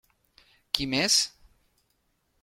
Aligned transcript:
Qui 0.77 0.87
més? 0.93 1.17